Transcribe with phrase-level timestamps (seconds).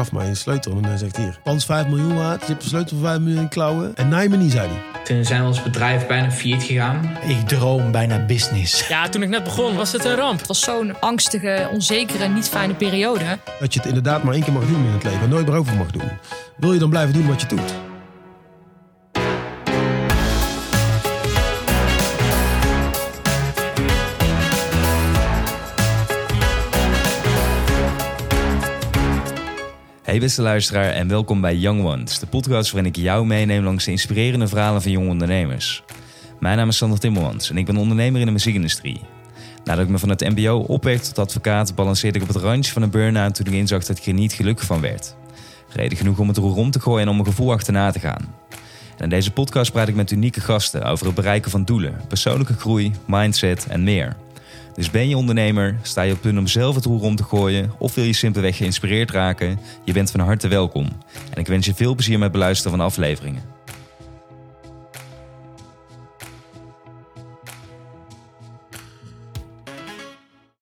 [0.00, 2.62] gaf mij een sleutel en hij zegt hier, pand is 5 miljoen waard, je hebt
[2.62, 3.96] een sleutel voor 5 miljoen in klauwen.
[3.96, 5.02] En naai me niet, zei hij.
[5.04, 7.16] Toen zijn we als bedrijf bijna failliet gegaan.
[7.26, 8.88] Ik droom bijna business.
[8.88, 10.38] Ja, toen ik net begon was het een ramp.
[10.38, 13.38] Het was zo'n angstige, onzekere, niet fijne periode.
[13.60, 15.56] Dat je het inderdaad maar één keer mag doen in het leven en nooit meer
[15.56, 16.10] over mag doen.
[16.56, 17.74] Wil je dan blijven doen wat je doet?
[30.10, 33.84] Hey beste luisteraar en welkom bij Young Ones, de podcast waarin ik jou meeneem langs
[33.84, 35.82] de inspirerende verhalen van jonge ondernemers.
[36.40, 39.00] Mijn naam is Sander Timmermans en ik ben ondernemer in de muziekindustrie.
[39.64, 42.82] Nadat ik me van het mbo opwerkte tot advocaat, balanceerde ik op het randje van
[42.82, 45.16] een burn-out toen ik inzag dat ik er niet gelukkig van werd.
[45.68, 48.34] Reden genoeg om het roer om te gooien en om mijn gevoel achterna te gaan.
[48.96, 52.54] En in deze podcast praat ik met unieke gasten over het bereiken van doelen, persoonlijke
[52.54, 54.16] groei, mindset en meer.
[54.80, 57.72] Dus ben je ondernemer, sta je op punt om zelf het roer om te gooien
[57.78, 59.58] of wil je simpelweg geïnspireerd raken?
[59.84, 60.88] Je bent van harte welkom.
[61.30, 63.49] En ik wens je veel plezier met beluisteren van afleveringen.